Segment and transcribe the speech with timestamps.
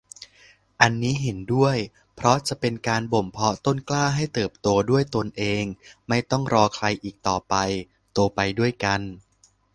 [0.81, 1.77] อันนี้เห็นด้วย
[2.15, 5.63] เพราะจะเป็นการบ่มเพาะต้นกล้าให้เติบโตด้วยตนเอง
[6.07, 7.55] ไม่ต้องรอใครอีกต่อไป
[8.13, 9.01] โตไปด้วยกัน